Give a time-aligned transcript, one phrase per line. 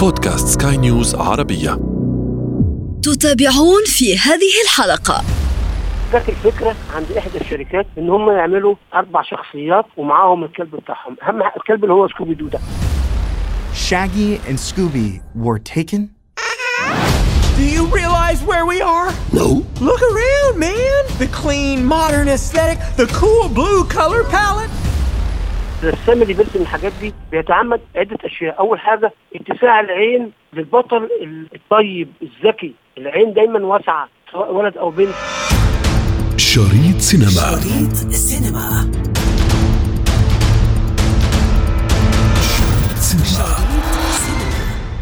[0.00, 1.70] بودكاست سكاي نيوز عربية
[3.02, 5.24] تتابعون في هذه الحلقة
[6.14, 11.84] جت الفكرة عند إحدى الشركات إن هم يعملوا أربع شخصيات ومعاهم الكلب بتاعهم أهم الكلب
[11.84, 12.58] اللي هو سكوبي دو ده
[13.88, 16.00] Shaggy and Scooby were taken?
[17.58, 19.10] Do you realize where we are?
[19.40, 19.48] No.
[19.88, 21.02] Look around, man!
[21.22, 24.70] The clean, modern aesthetic, the cool blue color palette.
[25.82, 28.58] الرسام اللي بيرسم الحاجات دي بيتعمد عدة أشياء.
[28.58, 31.08] أول حاجة اتساع العين للبطل
[31.54, 32.74] الطيب الذكي.
[32.98, 35.14] العين دايما واسعة سواء ولد أو بنت.
[36.36, 38.90] شريط سينما.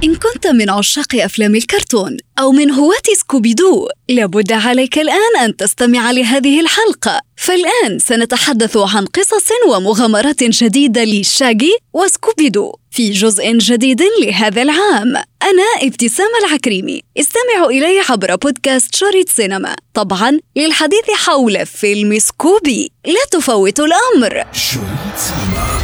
[0.04, 5.56] إن كنت من عشاق أفلام الكرتون أو من هواة سكوبي دو لابد عليك الآن أن
[5.56, 7.20] تستمع لهذه الحلقة.
[7.36, 15.16] فالآن سنتحدث عن قصص ومغامرات جديدة لشاجي وسكوبي دو في جزء جديد لهذا العام.
[15.42, 17.02] أنا ابتسام العكريمي.
[17.18, 19.76] استمعوا إلي عبر بودكاست شريط سينما.
[19.94, 22.90] طبعا للحديث حول فيلم سكوبي.
[23.06, 24.44] لا تفوتوا الأمر.
[24.52, 25.78] شريط سينما.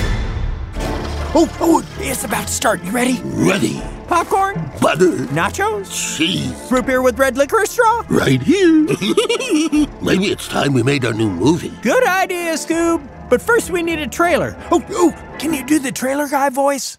[1.36, 2.78] Oh, oh, it's about to start.
[2.84, 3.16] You ready?
[3.24, 3.93] Ready.
[4.07, 4.55] Popcorn?
[4.81, 5.11] Butter.
[5.39, 6.17] Nachos?
[6.17, 6.71] Cheese.
[6.71, 8.03] Root beer with red licorice straw?
[8.09, 8.85] Right here.
[10.01, 11.73] Maybe it's time we made our new movie.
[11.81, 13.01] Good idea, Scoob.
[13.29, 14.55] But first we need a trailer.
[14.71, 16.97] Oh, oh, can you do the trailer guy voice?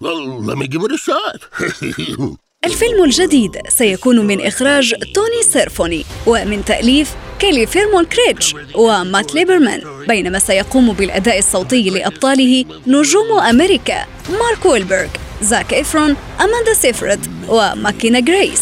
[0.00, 1.38] Well, let me give it a shot.
[2.64, 10.39] الفيلم الجديد سيكون من إخراج توني سيرفوني ومن تأليف كيلي فيرمون كريتش ومات ليبرمان بينما
[10.39, 15.07] سيقوم بالأداء الصوتي لأبطاله نجوم أمريكا مارك ويلبرغ
[15.41, 18.61] زاك إفرون أماندا سيفرد وماكينا جريس.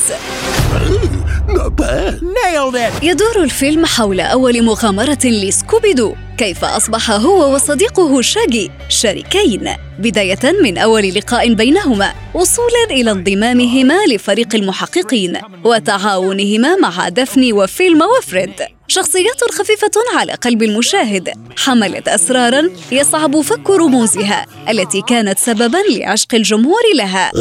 [1.50, 3.04] Nailed it!
[3.04, 6.16] يدور الفيلم حول أول مغامرة لسكوبي دو.
[6.38, 12.14] كيف أصبح هو وصديقه شاجي شريكين؟ بداية من أول لقاء بينهما.
[12.34, 18.54] وصولا إلى انضمامهما لفريق المحققين وتعاونهما مع دفني وفيلما وفريد.
[18.88, 21.30] شخصيات خفيفة على قلب المشاهد.
[21.58, 27.32] حملت أسرارا يصعب فك رموزها التي كانت سببا لعشق الجمهور لها.
[27.32, 27.36] Uh,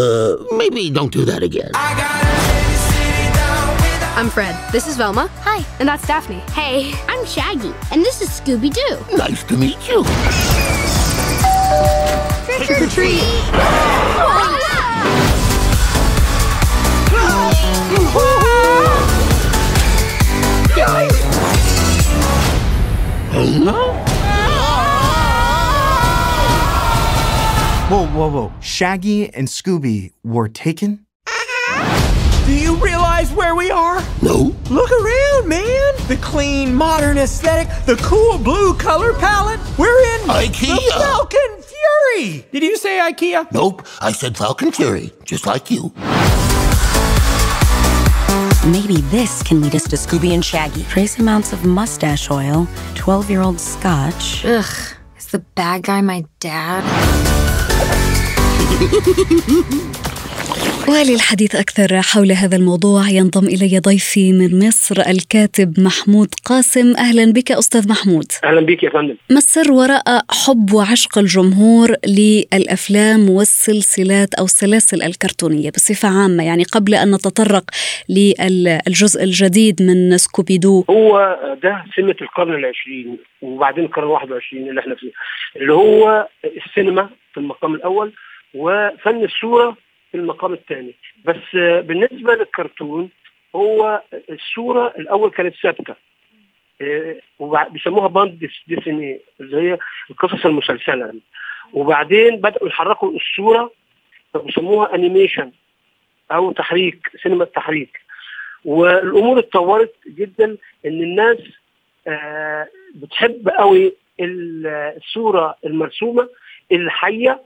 [0.60, 2.37] maybe don't do that again.
[4.18, 4.56] I'm Fred.
[4.72, 5.30] This is Velma.
[5.42, 5.64] Hi.
[5.78, 6.40] And that's Daphne.
[6.50, 9.16] Hey, I'm Shaggy, and this is Scooby Doo.
[9.16, 10.02] Nice to meet you.
[12.66, 13.22] Trick or treat.
[27.88, 28.52] Whoa, whoa, whoa.
[28.58, 31.06] Shaggy and Scooby were taken?
[32.48, 34.02] Do you realize where we are?
[34.22, 34.56] No.
[34.70, 35.92] Look around, man!
[36.08, 39.60] The clean, modern aesthetic, the cool blue color palette.
[39.76, 40.74] We're in IKEA.
[40.74, 42.46] the Falcon Fury.
[42.50, 43.52] Did you say IKEA?
[43.52, 43.86] Nope.
[44.00, 45.92] I said Falcon Fury, just like you.
[48.66, 50.84] Maybe this can lead us to Scooby and Shaggy.
[50.84, 54.46] Trace amounts of mustache oil, 12 year old scotch.
[54.46, 54.64] Ugh.
[55.18, 56.82] Is the bad guy my dad?
[60.88, 66.96] وللحديث أكثر حول هذا الموضوع ينضم إلي ضيفي من مصر الكاتب محمود قاسم.
[66.96, 68.24] أهلا بك أستاذ محمود.
[68.44, 69.16] أهلا بيك يا فندم.
[69.30, 76.94] ما السر وراء حب وعشق الجمهور للأفلام والسلسلات أو السلاسل الكرتونية بصفة عامة؟ يعني قبل
[76.94, 77.64] أن نتطرق
[78.08, 80.84] للجزء الجديد من سكوبيدو.
[80.90, 85.10] هو ده سمه القرن العشرين وبعدين القرن الواحد وعشرين اللي إحنا فيه
[85.56, 86.28] اللي هو
[86.66, 88.12] السينما في المقام الأول
[88.54, 89.76] وفن الصورة
[90.12, 90.94] في المقام الثاني.
[91.24, 93.10] بس بالنسبة للكرتون
[93.54, 95.94] هو الصورة الأول كانت ثابتة.
[96.80, 99.78] آه، وبع- بيسموها bande dess- dessinée اللي هي
[100.10, 101.14] القصص المسلسلة.
[101.72, 103.72] وبعدين بدأوا يحركوا الصورة
[104.34, 105.52] فبيسموها animation
[106.32, 108.00] أو تحريك سينما التحريك
[108.64, 110.44] والأمور اتطورت جدا
[110.86, 111.38] إن الناس
[112.08, 116.28] آه، بتحب قوي ال- الصورة المرسومة
[116.72, 117.42] الحية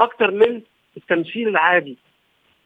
[0.00, 0.62] أكتر من
[0.96, 1.98] التمثيل العادي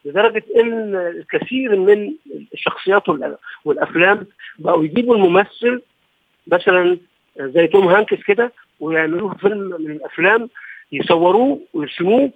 [0.05, 2.12] لدرجة إن الكثير من
[2.55, 4.27] الشخصيات وال- والأفلام
[4.59, 5.83] بقوا يجيبوا الممثل
[6.47, 6.99] مثلا
[7.39, 10.49] زي توم هانكس كده ويعملوه فيلم من الأفلام
[10.93, 12.31] يصوروه ويرسموه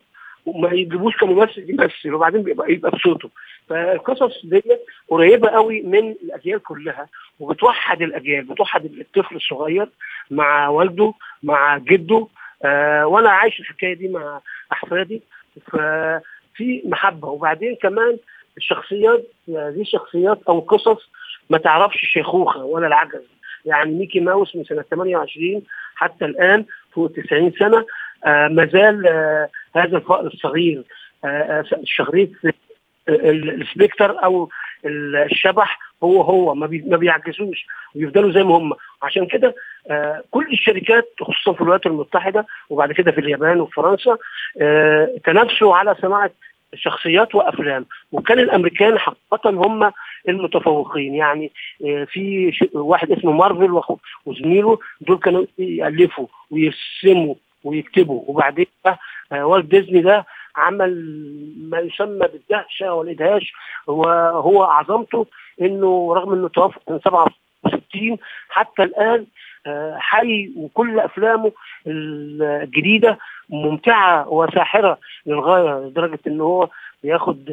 [0.47, 3.31] وما يجيبوش كممثل يمثل وبعدين بيبقى يبقى بصوته.
[3.69, 4.63] فالقصص دي
[5.09, 7.09] قريبة قوي من الأجيال كلها
[7.41, 9.89] وبتوحد الأجيال بتوحد الطفل الصغير
[10.31, 12.27] مع والده مع جده.
[12.65, 14.41] آه وأنا عايش الحكاية دي مع
[14.73, 15.23] أحفادي.
[15.67, 17.29] ففي محبة.
[17.29, 18.19] وبعدين كمان
[18.57, 21.11] الشخصيات دي شخصيات أو قصص
[21.51, 23.23] ما تعرفش الشيخوخه ولا العجز.
[23.65, 25.63] يعني ميكي ماوس من سنة 28
[25.95, 27.87] حتى الآن فوق 90 سنة
[28.25, 30.85] آه ما زال آه هذا الفأر الصغير
[31.25, 32.29] آه، شخصيه
[33.09, 34.51] السبيكتر أو
[34.85, 38.73] الشبح هو هو ما, بي ما بيعجزوش ويفضلوا زي ما هم.
[39.03, 39.55] عشان كده
[39.91, 44.17] آه كل الشركات خصوصا في الولايات المتحدة وبعد كده في اليابان وفرنسا
[44.61, 46.31] آه تنافسوا على صناعة
[46.75, 47.87] شخصيات وأفلام.
[48.13, 49.93] وكان الأمريكان حقيقه هم
[50.29, 51.15] المتفوقين.
[51.15, 51.51] يعني
[51.87, 53.81] آه في واحد اسمه مارفل
[54.27, 58.23] وزميله دول كانوا يألفوا ويرسموا ويكتبوا.
[58.27, 58.67] وبعدين
[59.33, 60.27] آه والت ديزني ده
[60.57, 60.93] عمل
[61.71, 63.53] ما يسمى بالدهشة والإدهاش
[63.87, 65.27] وهو عظمته
[65.61, 68.17] إنه رغم إنه توفى من 67
[68.49, 69.27] حتى الآن
[69.99, 71.53] حي وكل أفلامه
[71.87, 73.19] الجديدة
[73.49, 76.69] ممتعة وساحرة للغاية لدرجة إن هو
[77.03, 77.51] بياخد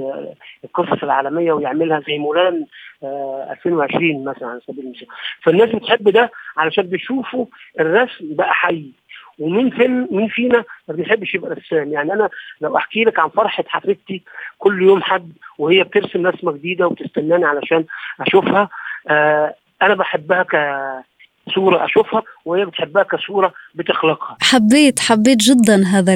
[0.64, 2.66] القصص العالمية ويعملها زي مولان
[3.04, 5.08] 2020 مثلا على سبيل المثال.
[5.42, 7.46] فالناس بتحب ده علشان بيشوفوا
[7.80, 8.92] الرسم بقى حي
[9.40, 11.94] ومين فين مين فينا ما بيحبش يبقى رسام.
[11.94, 12.30] يعني أنا
[12.62, 14.24] لو أحكي لك عن فرحة حفيدتي
[14.58, 17.86] كل يوم حد وهي بترسم رسمة جديدة وتستناني علشان
[18.22, 18.70] أشوفها
[19.10, 20.56] آه أنا بحبها ك
[21.56, 24.38] صورة أشوفها وهي بتحبها كصورة بتخلقها.
[24.42, 26.14] حبيت حبيت جدا هذا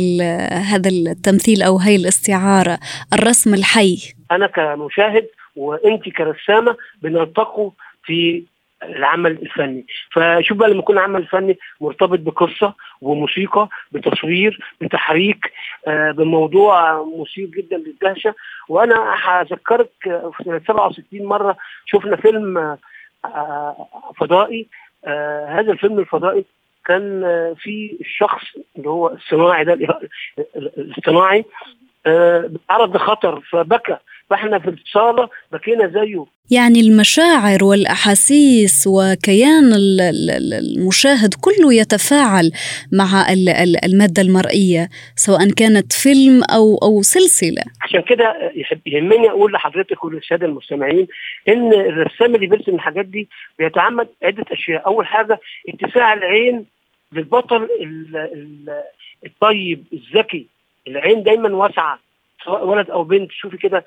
[0.57, 2.79] هذا التمثيل أو هي الاستعارة
[3.13, 3.97] الرسم الحي.
[4.31, 7.71] أنا كمشاهد وأنت كرسامة بنلتقوا
[8.03, 8.43] في
[8.83, 9.85] العمل الفني.
[10.11, 15.51] فشوف بقى لما يكون عمل فني مرتبط بقصة وموسيقى بتصوير بتحريك
[15.87, 18.35] آه بموضوع مثير جدا للدهشة.
[18.69, 22.77] وأنا هذكرك في سنه 67 مرة شفنا فيلم
[23.25, 23.87] آه
[24.17, 24.67] فضائي.
[25.05, 26.45] آه هذا الفيلم الفضائي
[26.85, 27.21] كان
[27.59, 28.43] في الشخص
[28.77, 29.73] اللي هو الصناعي ده
[30.55, 31.45] الاصطناعي.
[32.67, 33.97] تعرض لخطر فبكى.
[34.29, 36.25] فإحنا في الصالة بكينا زيه.
[36.51, 39.73] يعني المشاعر والأحاسيس وكيان
[40.53, 42.51] المشاهد كله يتفاعل
[42.93, 43.31] مع
[43.85, 47.63] المادة المرئية سواء كانت فيلم أو أو سلسلة.
[47.81, 48.51] عشان كده
[48.85, 51.07] يهمني أقول لحضرتك وللسادة المستمعين
[51.47, 54.85] إن الرسام اللي بيرسم الحاجات دي بيتعمد عدة أشياء.
[54.85, 55.39] أول حاجة
[55.69, 56.65] اتساع العين
[57.13, 57.67] للبطل
[59.25, 60.47] الطيب الذكي.
[60.87, 61.99] العين دايما واسعة
[62.45, 63.31] سواء ولد أو بنت.
[63.31, 63.85] شوفي كده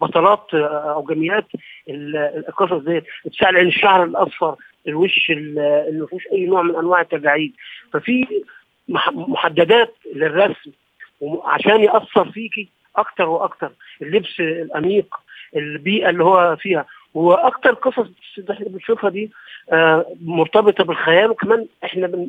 [0.00, 1.46] بطلات أو جميلات
[1.88, 4.56] القصص ديت اتساع العين الشعر الأصفر
[4.88, 7.54] الوش اللي ما فيهوش أي نوع من أنواع التجاعيد.
[7.92, 8.26] ففي
[9.12, 10.70] محددات للرسم
[11.44, 13.72] عشان يأثر فيكي أكتر وأكتر.
[14.02, 15.14] اللبس الانيق
[15.56, 16.86] البيئة اللي هو فيها.
[17.14, 18.06] وأكتر قصص
[18.50, 19.30] إحنا بنشوفها دي
[20.20, 22.28] مرتبطة بالخيال وكمان إحنا بن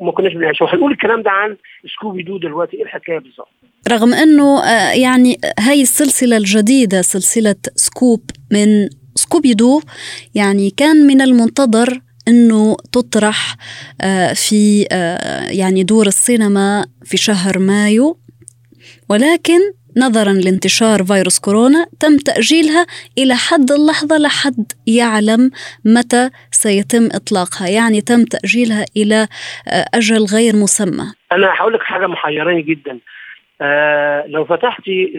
[0.00, 0.64] ما كناش بنعيشها.
[0.64, 1.56] وهنقول الكلام ده عن
[1.96, 2.76] سكوبي دو دلوقتي.
[2.76, 3.48] إيه الحكاية بالظبط؟
[3.88, 9.80] رغم إنه يعني هاي السلسلة الجديدة سلسلة سكوب من سكوبي دو
[10.34, 13.56] يعني كان من المنتظر إنه تطرح
[14.34, 14.82] في
[15.50, 18.18] يعني دور السينما في شهر مايو.
[19.08, 19.60] ولكن
[19.96, 22.86] نظرا لانتشار فيروس كورونا تم تأجيلها
[23.18, 25.50] إلى حد اللحظة لحد يعلم
[25.84, 27.68] متى سيتم إطلاقها.
[27.68, 29.28] يعني تم تأجيلها إلى
[29.94, 31.04] أجل غير مسمى.
[31.32, 32.98] أنا هقول لك حاجة محيراني جدا.
[33.60, 35.12] آه لو فتحتي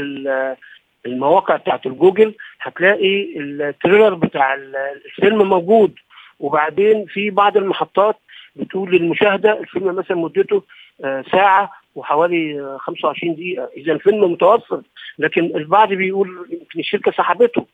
[1.06, 4.58] المواقع بتاعت الجوجل هتلاقي ال trailer بتاع
[5.06, 5.94] الفيلم موجود.
[6.40, 8.16] وبعدين في بعض المحطات
[8.56, 10.64] بتقول للمشاهدة الفيلم مثلا مدته
[11.04, 13.70] آه ساعة وحوالي 25 دقيقة.
[13.78, 14.82] إذا الفيلم متوفر
[15.20, 17.66] لكن البعض بيقول يمكن الشركة سحبته.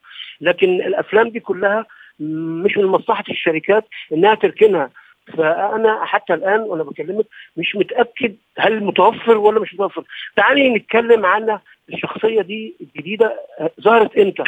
[0.42, 1.86] لكن الأفلام دي كلها
[2.20, 4.90] مش من مصلحة الشركات إنها تركنها.
[5.38, 7.26] فأنا حتى الآن وأنا بكلمك
[7.58, 10.04] مش متأكد هل متوفر ولا مش متوفر.
[10.36, 11.60] تعالي نتكلم عن
[11.94, 13.40] الشخصية دي الجديدة
[13.82, 14.44] ظهرت إمتى؟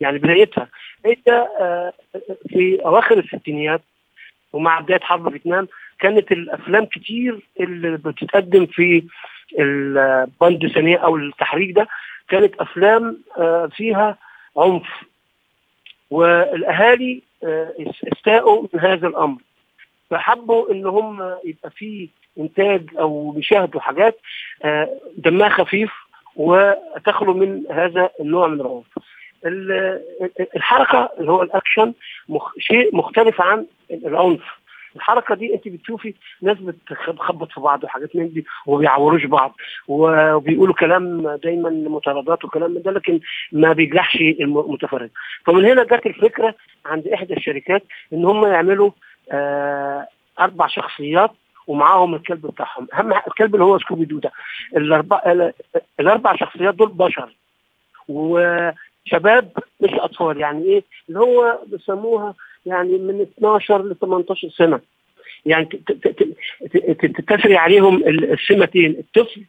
[0.00, 0.68] يعني بدايتها.
[1.06, 1.16] هي
[2.48, 3.82] في أواخر الستينيات
[4.52, 5.68] ومع بداية حرب فيتنام.
[6.00, 9.04] كانت الأفلام كتير اللي بتتقدم في
[9.58, 11.88] الباند ثانية أو التحريك ده
[12.28, 13.18] كانت أفلام
[13.76, 14.18] فيها
[14.56, 14.88] عنف.
[16.10, 17.22] والأهالي
[18.12, 19.38] استاءوا من هذا الأمر.
[20.10, 24.20] فحبوا ان هم يبقى في إنتاج أو بيشاهدوا حاجات
[25.16, 25.92] دمها خفيف
[26.36, 28.86] وتخلو من هذا النوع من العنف.
[30.56, 31.92] الحركة اللي هو الأكشن.
[32.58, 34.59] شيء مختلف عن العنف.
[34.96, 39.56] الحركة دي انت بتشوفي ناس بتخبط في بعض وحاجات من دي وما بيعوروش بعض
[39.88, 43.20] وبيقولوا كلام دايما مطاردات وكلام من ده لكن
[43.52, 45.10] ما بيجرحش المتفرج.
[45.44, 46.54] فمن هنا جت الفكرة
[46.86, 47.82] عند إحدى الشركات
[48.12, 48.90] إن هم يعملوا
[49.32, 50.06] آه
[50.40, 51.30] أربع شخصيات
[51.66, 52.86] ومعاهم الكلب بتاعهم.
[52.94, 54.32] أهم الكلب اللي هو سكوبي دو ده.
[54.76, 55.22] الاربع
[56.00, 57.34] الأربع شخصيات دول بشر
[58.08, 60.40] وشباب مش أطفال.
[60.40, 62.34] يعني إيه؟ اللي هو بيسموها
[62.66, 64.80] يعني من 12 ل 18 سنة.
[65.46, 65.64] يعني
[67.02, 69.42] تتسري عليهم السمتين الطفل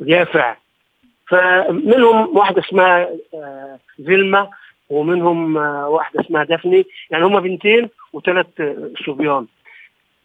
[0.00, 0.56] واليافع
[1.28, 4.50] فمنهم واحدة اسمها آه، فيلما
[4.90, 6.86] ومنهم آه، واحدة اسمها دافني.
[7.10, 8.46] يعني هما بنتين وثلاث
[9.06, 9.46] صبيان.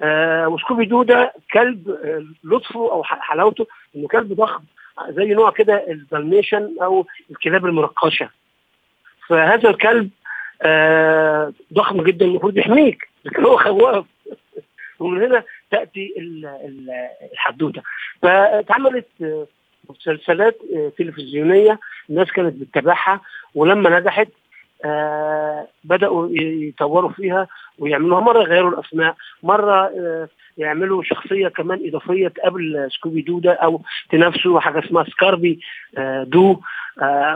[0.01, 4.63] آه وسكوبي دو ده كلب آه، لطفه أو حلاوته إنه كلب ضخم
[5.09, 8.29] زي نوع كده ال Dalmatian أو الكلاب المرقشة.
[9.27, 10.09] فهذا الكلب
[10.61, 13.07] آه ضخم جدا المفروض يحميك.
[13.25, 14.05] لكن هو خواف.
[14.99, 17.81] ومن هنا تأتي ال- ال- الحدوتة.
[18.21, 19.47] فاتعملت آه،
[19.89, 23.21] مسلسلات آه، تلفزيونية الناس كانت بتتابعها.
[23.55, 24.27] ولما نجحت
[24.85, 27.47] آه بدأوا يطوروا فيها
[27.79, 28.21] ويعملوها.
[28.21, 34.59] مرة يغيروا الأسماء مرة آه يعملوا شخصية كمان إضافية تقابل سكوبي دو ده أو تنافسه
[34.59, 35.59] حاجة اسمها سكاربي
[35.97, 36.59] آه دو.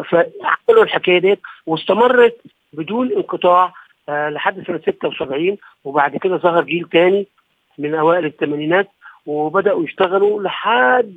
[0.09, 2.37] فعملوا الحكاية ديت واستمرت
[2.73, 3.73] بدون انقطاع
[4.09, 7.27] لحد سنة 76 وبعد كده ظهر جيل تاني
[7.77, 8.89] من أوائل الثمانينات
[9.25, 11.13] وبدأوا يشتغلوا لحد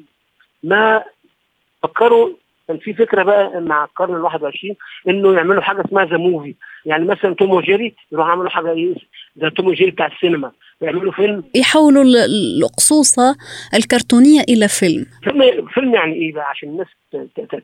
[0.63, 1.05] ما
[1.83, 2.29] فكروا
[2.69, 4.77] كان في فكرة بقى مع القرن ال 21
[5.09, 6.55] إنه يعملوا حاجة اسمها the movie
[6.87, 8.95] يعني مثلا توم وجيري يروحوا يعملوا حاجة إيه؟
[9.37, 10.53] ده توم وجيري بتاع السينما.
[10.81, 11.45] يعملوا فيلم.
[11.55, 13.37] يحولوا ال- الأقصوصة
[13.75, 15.07] الكرتونية إلى فيلم.
[15.23, 16.87] فيلم فيلم يعني إيه بقى؟ عشان الناس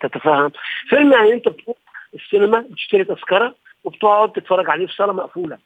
[0.01, 0.51] تتفهم.
[0.89, 1.77] فيلم يعني أنت بتروح
[2.15, 5.59] السينما بتشتري تذكرة وبتقعد تتفرج عليه في صالة مقفولة.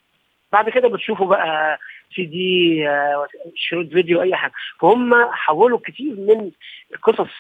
[0.53, 1.79] بعد كده بتشوفوا بقى
[2.17, 4.53] سي دي آه، شريط فيديو أي حاجة.
[4.81, 6.51] فهم حولوا كتير من
[6.95, 7.31] القصص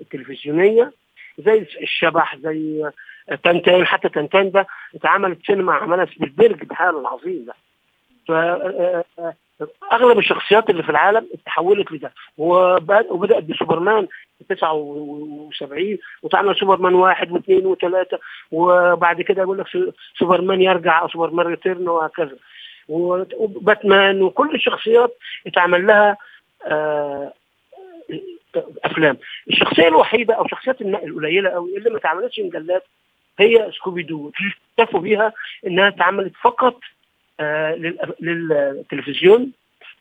[0.00, 0.92] التلفزيونية
[1.38, 2.90] زي الشبح زي
[3.44, 7.54] تنتان حتى تنتان ده اتعملت سينما عملها سبيلبرج بحاله العظيم ده.
[8.28, 8.32] ف
[9.92, 12.12] أغلب الشخصيات اللي في العالم اتحولت لده.
[12.38, 18.18] وبد- وبدأت بسوبرمان في 79 وتعمل سوبرمان واحد واثنين وثلاثة
[18.52, 22.36] وبعد كده يقول لك سو- سوبرمان يرجع أو Superman Return وهكذا.
[22.88, 25.16] وباتمان وكل الشخصيات
[25.46, 26.16] اتعمل لها
[26.66, 27.32] آه،
[28.96, 29.16] افلام
[29.50, 32.84] الشخصية الوحيدة أو شخصيات القليلة قوي اللي ما اتعملتش مجلات
[33.38, 34.30] هي سكوبي دو
[34.78, 35.32] اكتفوا بيها
[35.66, 36.80] إنها اتعملت فقط
[37.40, 39.52] آه، لل- للتلفزيون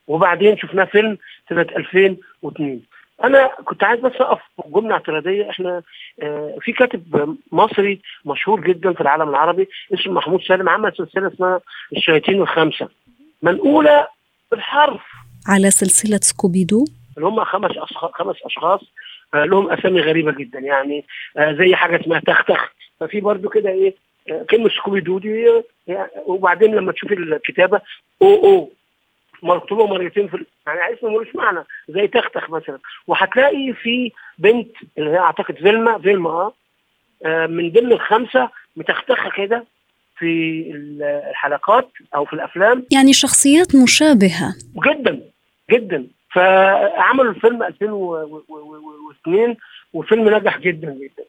[0.07, 1.17] وبعدين شفناه فيلم
[1.49, 2.81] سنة 2002
[3.23, 5.49] أنا كنت عايز بس أقف جملة اعتراضية.
[5.49, 5.81] إحنا
[6.21, 11.61] آه، في كاتب مصري مشهور جدا في العالم العربي اسمه محمود سالم عمل سلسلة اسمها
[11.97, 12.89] الشياطين الخمسة.
[13.41, 14.07] منقوله
[14.51, 15.01] بالحرف.
[15.47, 16.85] على سلسلة سكوبيدو
[17.17, 18.81] اللي هم خمس أشخاص خمس أشخاص
[19.33, 20.59] آه، لهم أسامي غريبة جدا.
[20.59, 21.05] يعني
[21.37, 23.95] آه، زي حاجة اسمها تختخ ففي برضو كده إيه
[24.31, 27.81] آه، كلمة سكوبي دو دي آه، يعني وبعدين لما تشوف الكتابة
[28.21, 28.69] أو أو
[29.43, 32.79] مكتوبة مرتين في يعني اسم ملوش معنى زي تختخ مثلا.
[33.07, 36.51] وهتلاقي في بنت اللي هي أعتقد فيلما فيلما
[37.25, 39.65] آه من ضمن الخمسة متختخه كده
[40.17, 40.61] في
[41.29, 42.85] الحلقات أو في الأفلام.
[42.91, 44.55] يعني شخصيات مشابهة.
[44.85, 45.19] جدا
[45.71, 46.07] جدا.
[46.35, 49.55] فعملوا الفيلم 2002
[49.93, 51.23] والفيلم نجح جدا جدا.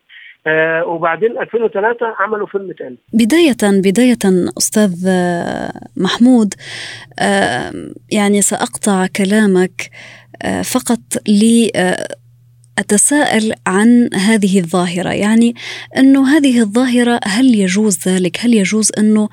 [0.46, 2.96] آه وبعدين 2003 عملوا فيلم تاني.
[3.12, 4.18] بداية بداية
[4.58, 6.54] أستاذ آه، محمود
[7.18, 7.72] آه،
[8.12, 9.90] يعني سأقطع كلامك
[10.64, 11.70] فقط لي
[12.78, 15.12] أتساءل عن هذه الظاهرة.
[15.12, 15.54] يعني
[15.96, 19.28] أنه هذه الظاهرة هل يجوز ذلك؟ هل يجوز أنه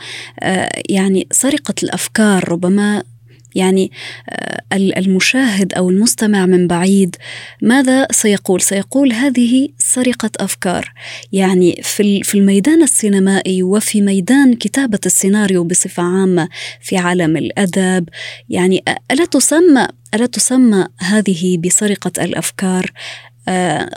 [0.90, 3.04] يعني سرقة الأفكار ربما
[3.56, 3.92] يعني
[4.30, 7.16] آه، المشاهد أو المستمع من بعيد
[7.62, 10.94] ماذا سيقول؟ سيقول هذه سرقة أفكار.
[11.32, 16.50] يعني في في الميدان السينمائي وفي ميدان كتابة السيناريو بصفة عامة
[16.82, 18.10] في عالم الأدب
[18.50, 23.33] يعني ألا تسمى ألا تسمى هذه بسرقة الأفكار؟ آه،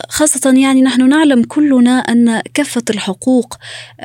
[0.08, 3.54] خاصة يعني نحن نعلم كلنا أن كافة الحقوق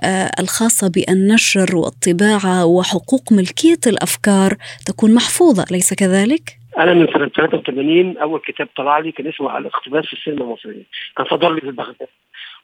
[0.03, 4.51] آه، الخاصة بالنشر والطباعة وحقوق ملكية الأفكار
[4.86, 10.05] تكون محفوظة أليس كذلك؟ أنا من سنة 83 أول كتاب طلع لي كان اسمه الاقتباس
[10.05, 10.83] في السينما المصرية.
[11.17, 12.07] كان صدر لي في بغداد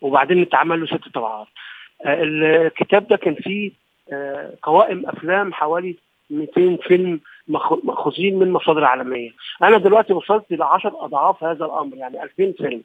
[0.02, 1.48] وبعدين اتعمل له ست طبعات.
[2.06, 3.72] آه، الكتاب ده كان فيه
[4.14, 5.96] آه، قوائم أفلام حوالي
[6.30, 9.30] 200 فيلم مأخوذين من مصادر عالمية.
[9.64, 12.82] أنا دلوقتي وصلت إلى 10 أضعاف هذا الأمر يعني 2000 فيلم.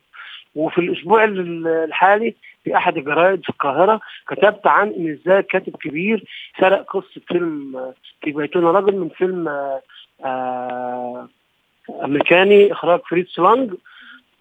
[0.55, 6.25] وفي الأسبوع ال- الحالي في أحد الجرايد في القاهرة كتبت عن ان إزاي كاتب كبير
[6.61, 7.93] سرق قصة فيلم
[8.23, 9.83] في بيتنا رجل من فيلم آه،
[10.25, 11.29] آه،
[12.05, 13.75] أمريكاني إخراج فريتز لانج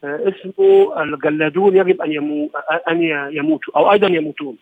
[0.04, 2.50] آه، اسمه الجلادون يجب أن
[2.90, 4.58] أن يموتوا أو أيضا يموتون.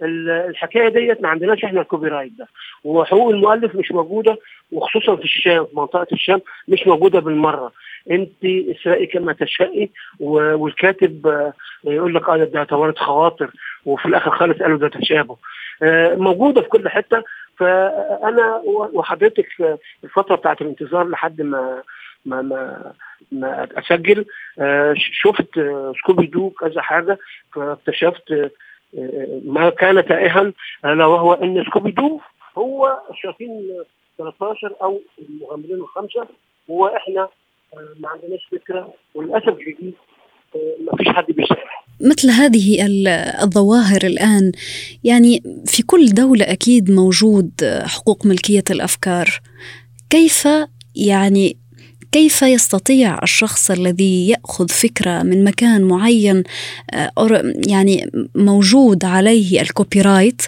[0.00, 2.48] فالحكايه ديت ما عندناش إحنا ال copyright ده.
[2.84, 4.38] وحقوق المؤلف مش موجودة
[4.72, 7.72] وخصوصا في الشام في منطقة الشام مش موجودة بالمرة.
[8.10, 11.52] أنت اسرقي كما تشائي والكاتب آه،
[11.84, 13.50] يقول لك آه ده توارد خواطر
[13.86, 15.36] وفي الآخر خالص قالوا ده تشابه.
[15.82, 17.22] آه، موجودة في كل حتة.
[17.58, 21.82] فأنا وحضرتك الفترة بتاعت الانتظار لحد ما
[22.26, 22.92] ما ما
[23.32, 24.24] ما أسجل
[24.58, 27.18] آه، شفت آه، سكوبي دو كذا حاجة
[27.54, 28.50] فاكتشفت آه،
[29.44, 30.52] ما كان تائها
[30.84, 32.20] ألا وهو أن سكوبي دو
[32.58, 33.84] هو الشياطين
[34.18, 36.26] 13 أو المغامرين الخمسة
[36.68, 37.28] وإحنا
[38.00, 39.94] ما عندناش فكرة وللأسف الشديد
[40.80, 41.56] ما فيش حد بيسمع.
[42.00, 42.86] مثل هذه
[43.42, 44.52] الظواهر الآن
[45.04, 47.50] يعني في كل دولة أكيد موجود
[47.86, 49.26] حقوق ملكية الأفكار.
[50.10, 50.48] كيف
[50.96, 51.56] يعني
[52.16, 56.42] كيف يستطيع الشخص الذي يأخذ فكرة من مكان معين
[57.68, 60.42] يعني موجود عليه الكوبي رايت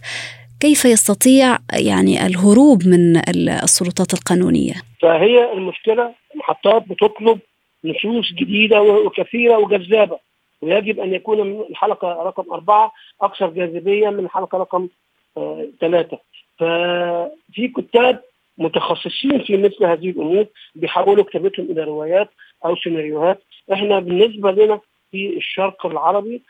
[0.60, 3.16] كيف يستطيع يعني الهروب من
[3.64, 7.38] السلطات القانونية؟ فهي المشكلة المحطات بتطلب
[7.84, 10.18] نصوص جديدة وكثيرة وجذابة
[10.62, 14.88] ويجب أن يكون الحلقة رقم أربعة أكثر جاذبية من الحلقة رقم
[15.36, 16.18] آه، ثلاثة
[16.58, 18.20] ففي كتاب
[18.58, 22.30] متخصصين في مثل هذه الأمور بيحولوا كتابتهم إلى روايات
[22.64, 23.42] أو سيناريوهات.
[23.72, 26.42] إحنا بالنسبة لنا في الشرق العربي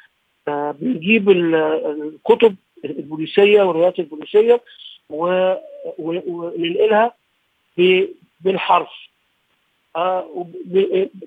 [0.49, 4.61] آه، بنجيب الكتب البوليسية والروايات البوليسية
[5.99, 7.15] وننقلها
[8.41, 9.09] بالحرف.
[9.97, 10.47] آه،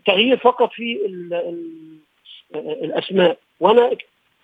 [0.06, 1.00] تغيير فقط في
[2.56, 3.38] الأسماء.
[3.60, 3.92] وأنا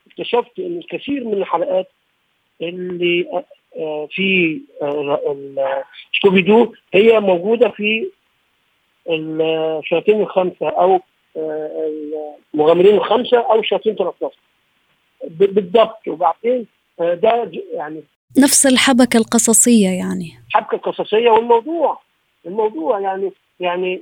[0.08, 1.88] اكتشفت إن الكثير من الحلقات
[2.62, 3.44] اللي
[4.10, 4.62] في
[6.18, 8.10] سكوبي دو هي موجودة في
[9.10, 11.00] الشياطين الخمسة أو
[12.54, 14.36] المغامرين الخمسة أو الشياطين 13
[15.24, 16.08] بالضبط.
[16.08, 16.68] وبعدين
[17.00, 18.04] آه، ده يعني
[18.40, 20.32] نفس الحبكة القصصية يعني.
[20.48, 22.00] الحبكة القصصية والموضوع.
[22.46, 24.02] الموضوع يعني يعني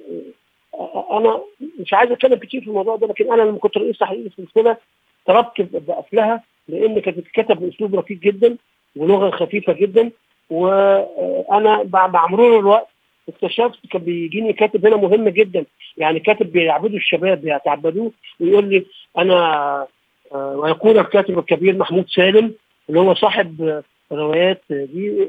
[0.74, 1.41] آه، أنا
[1.79, 4.77] مش عايز أتكلم كتير في الموضوع ده لكن أنا لما كنت رئيس تحقيق السلسلة
[5.25, 8.58] تركت بقفلها لأن كانت بتتكتب بأسلوب رقيق جدا.
[8.96, 10.12] ولغة خفيفة جدا.
[10.50, 12.88] وأنا مع مرور الوقت
[13.30, 15.66] اكتشفت كان بيجيني كاتب هنا مهم جدا.
[15.98, 18.86] يعني كاتب بيعبدوا الشباب بيتعبدوه ويقول لي
[19.18, 19.36] أنا
[20.34, 22.53] آه، ويقول الكاتب الكبير محمود سالم
[22.90, 23.81] اللي هو صاحب
[24.12, 25.27] روايات دي.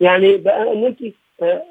[0.00, 0.98] يعني بقى إن أنت
[1.42, 1.62] آه،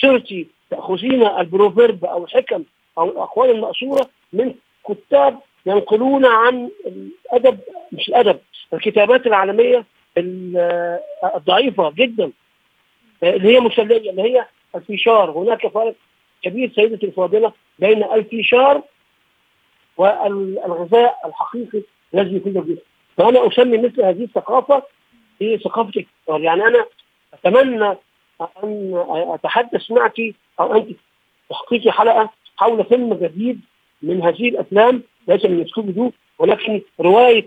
[0.00, 2.64] صرتي تأخذين البروفيرب أو الحكم
[2.98, 4.54] أو الأقوال المأثورة من
[4.88, 7.58] كتاب ينقلون عن الأدب
[7.92, 8.38] مش الأدب
[8.74, 9.84] الكتابات العالمية
[10.18, 12.30] الضعيفة جدا
[13.22, 15.30] اللي هي مسلية اللي هي الفيشار.
[15.30, 15.94] هناك فرق
[16.42, 18.82] كبير سيدتي الفاضلة بين الفيشار
[19.96, 21.82] والغذاء الحقيقي
[22.14, 22.82] الذي يكون الجسم.
[23.16, 24.82] فأنا أسمي مثل هذه الثقافة
[25.40, 26.86] هي ثقافة الكبار يعني أنا
[27.34, 27.96] أتمنى
[28.64, 30.20] أن أتحدث معك
[30.60, 30.96] أو أنت
[31.50, 33.60] تحقيقي حلقة حول فيلم جديد
[34.02, 37.46] من هذه الأفلام ليس من سكوبي ولكن رواية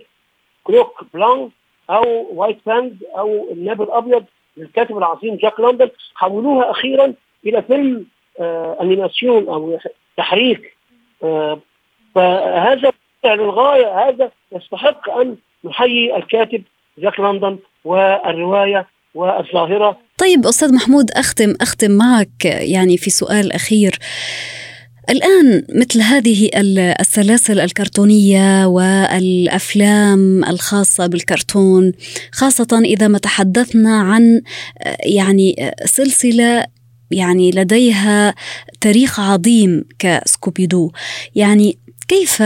[0.64, 1.50] Croc-Blanc
[1.90, 4.26] أو White Fang أو الناب الأبيض
[4.58, 7.14] للكاتب العظيم جاك لندن حولوها أخيرا
[7.46, 8.06] إلى فيلم
[8.40, 9.80] آه animation أو
[10.18, 10.78] تحريك.
[11.24, 11.60] آه
[12.16, 12.92] فهذا
[13.26, 16.64] للغايه هذا يستحق أن نحيي الكاتب
[16.98, 19.98] جاك لندن والرواية والظاهرة.
[20.18, 24.00] طيب أستاذ محمود أختم أختم معك يعني في سؤال أخير.
[25.10, 26.50] الآن مثل هذه
[27.00, 31.92] السلاسل الكرتونية والأفلام الخاصة بالكرتون
[32.32, 34.42] خاصة إذا ما تحدثنا عن
[35.06, 36.66] يعني سلسلة
[37.12, 38.36] يعني لديها
[38.82, 40.92] تاريخ عظيم كسكوبيدو.
[41.36, 42.44] يعني كيف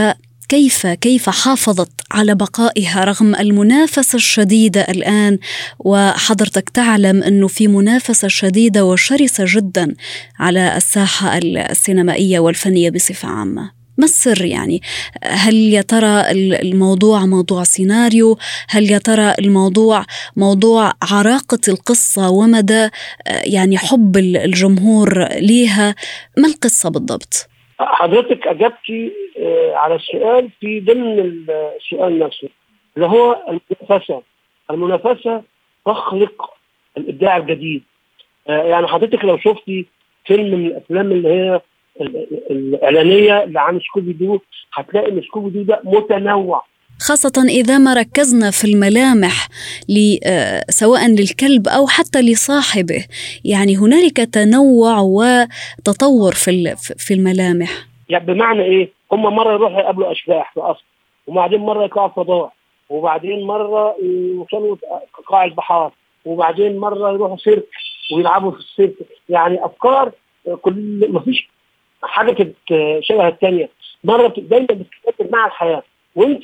[0.49, 5.39] كيف كيف حافظت على بقائها رغم المنافسة الشديدة الآن؟
[5.79, 9.95] وحضرتك تعلم أنه في منافسة شديدة وشرسة جدا
[10.39, 13.71] على الساحة السينمائية والفنية بصفة عامة.
[13.97, 14.81] ما السر يعني؟
[15.23, 18.37] هل يا ترى الموضوع موضوع سيناريو؟
[18.69, 22.89] هل يا ترى الموضوع موضوع عراقة القصة ومدى
[23.27, 25.95] يعني حب الجمهور ليها؟
[26.37, 31.19] ما القصة بالضبط؟ حضرتك أجبتي آه، على السؤال في ضمن
[31.77, 32.49] السؤال نفسه
[32.95, 34.21] اللي هو المنافسة.
[34.71, 35.43] المنافسة
[35.85, 36.53] تخلق
[36.97, 37.83] الإبداع الجديد.
[38.49, 39.85] آه، يعني حضرتك لو شفتي
[40.25, 41.61] فيلم من الأفلام اللي هي
[42.51, 44.39] الإعلانية اللي عن سكوبي دو
[44.73, 46.63] هتلاقي إن سكوبي دو ده متنوع.
[47.01, 49.47] خاصة إذا ما ركزنا في الملامح
[50.25, 53.05] آه، سواء للكلب أو حتى لصاحبه.
[53.45, 57.69] يعني هنالك تنوع وتطور في في الملامح.
[58.09, 60.83] يعني بمعنى إيه؟ هم مرة يروحوا يقابلوا أشباح في أصل
[61.27, 62.51] وبعدين مرة يقعوا فضاء
[62.89, 64.75] وبعدين مرة يوصلوا
[65.27, 65.91] قاع البحار
[66.25, 67.67] وبعدين مرة يروحوا سيرك
[68.13, 68.93] ويلعبوا في السيرك.
[69.29, 70.11] يعني أفكار
[70.61, 71.49] كل ما فيش
[72.03, 72.53] حاجة
[73.01, 73.69] شبه الثانية
[74.03, 75.83] مرة دايما بتتكلم مع الحياة.
[76.15, 76.43] وانت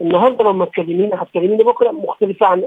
[0.00, 2.62] النهارده لما تكلميني هتكلميني بكره مختلفة عن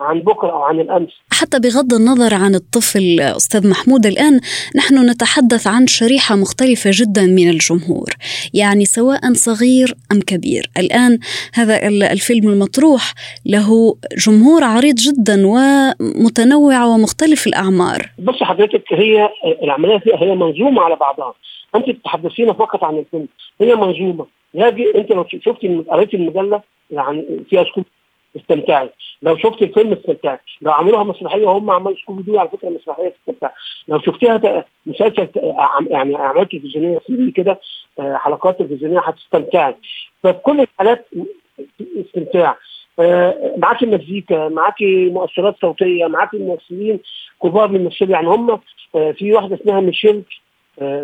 [0.00, 1.10] عن بكره أو عن الأمس.
[1.32, 4.40] حتى بغض النظر عن الطفل أستاذ محمود الآن
[4.76, 8.10] نحن نتحدث عن شريحة مختلفة جدا من الجمهور
[8.54, 10.70] يعني سواء صغير أم كبير.
[10.78, 11.18] الآن
[11.54, 13.14] هذا الفيلم المطروح
[13.46, 18.10] له جمهور عريض جدا ومتنوع ومختلف الأعمار.
[18.18, 19.28] بص حضرتك هي
[19.62, 21.34] العملية فيها هي منظومة على بعضها.
[21.74, 23.28] أنت تتحدثين فقط عن الفيلم
[23.60, 24.39] هي منظومة.
[24.54, 27.84] يجي انت لو شفتي قريتي المجلة يعني فيها سكوب
[28.36, 28.90] استمتعي
[29.22, 33.50] لو شفت الفيلم استمتعي لو عملوها مسرحية وهم عملوا سكوب دي على فكرة مسرحية استمتعي
[33.88, 35.28] لو شفتيها مسلسل
[35.90, 37.00] يعني أعمال تلفزيونية
[37.36, 37.60] كده
[37.98, 39.74] آه، حلقات تلفزيونية هتستمتعي
[40.22, 41.06] ففي كل الحالات
[41.80, 42.56] استمتاع.
[42.98, 47.00] آه، معاكي مزيكا معاكي مؤثرات صوتية معاكي ممثلين
[47.42, 48.60] كبار من الممثلين يعني هم
[48.94, 50.22] آه، في واحدة اسمها ميشيل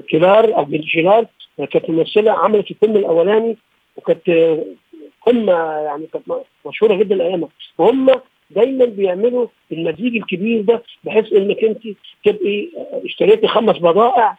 [0.08, 1.26] كيلار أو بنشيلار
[1.64, 3.56] كانت ممثلة عملت الفيلم الأولاني
[3.96, 4.56] وكانت
[5.26, 6.24] قمة يعني كانت
[6.66, 8.10] مشهورة جدا ايامها وهم
[8.50, 11.82] دايما بيعملوا المزيج الكبير ده بحيث إنك أنت
[12.24, 12.68] تبقي
[13.04, 14.38] اشتريتي خمس بضائع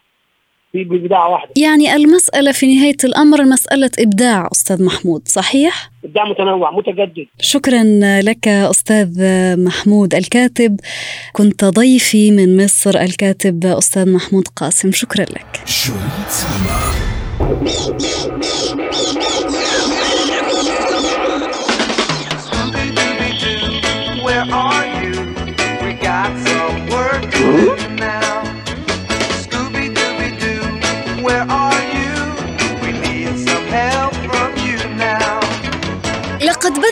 [0.73, 1.51] ببضاعه واحدة.
[1.57, 7.27] يعني المسألة في نهاية الأمر مسألة إبداع أستاذ محمود صحيح؟ ابداع متنوع متجدد.
[7.41, 7.83] شكرا
[8.21, 9.09] لك أستاذ
[9.63, 10.79] محمود الكاتب.
[11.33, 14.91] كنت ضيفي من مصر الكاتب أستاذ محمود قاسم.
[14.91, 15.61] شكرا لك.
[15.65, 17.07] شريط سينما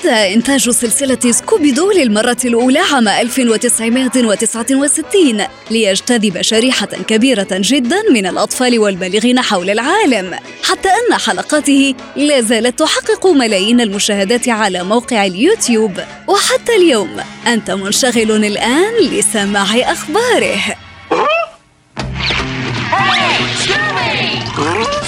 [0.05, 5.41] بدأ إنتاج سلسلة سكوبي دو للمرة الأولى عام 1969
[5.71, 13.27] ليجتذب شريحة كبيرة جدا من الأطفال والبالغين حول العالم حتى أن حلقاته لا زالت تحقق
[13.27, 15.99] ملايين المشاهدات على موقع اليوتيوب.
[16.27, 20.59] وحتى اليوم أنت منشغل الآن لسماع أخباره.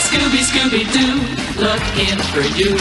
[0.07, 1.13] Scooby, Scooby Doo,
[1.65, 2.71] looking for you.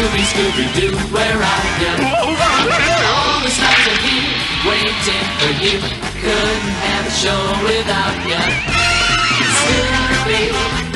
[0.00, 1.92] Scooby, Scooby Doo, where are you?
[2.08, 4.32] All the stars are here,
[4.64, 4.94] waiting
[5.36, 5.76] for you.
[6.22, 8.40] Couldn't have a show without you.
[9.60, 10.89] Scooby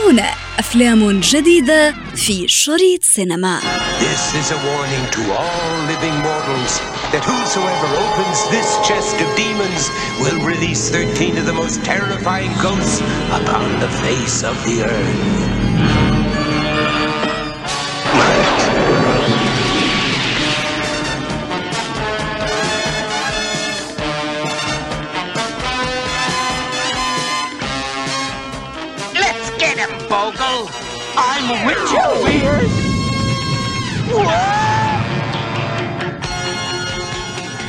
[0.00, 3.60] انتظرونا أفلام جديدة في شريط سينما
[4.00, 6.80] This is a warning to all living mortals
[7.12, 9.90] that whosoever opens this chest of demons
[10.22, 13.00] will release 13 of the most terrifying ghosts
[13.40, 15.69] upon the face of the earth.
[30.60, 30.68] Bogle.
[31.16, 32.68] I'm Richard Weird.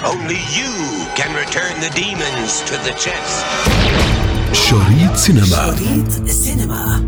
[0.04, 0.72] Only you
[1.16, 3.46] can return the demons to the chest.
[4.54, 7.08] شريط سينما شريط سينما